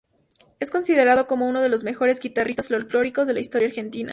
Es 0.59 0.71
considerado 0.71 1.27
como 1.27 1.47
uno 1.47 1.61
de 1.61 1.69
los 1.69 1.83
mejores 1.83 2.19
guitarristas 2.19 2.69
folclóricos 2.69 3.27
de 3.27 3.35
la 3.35 3.39
historia 3.39 3.67
Argentina. 3.67 4.09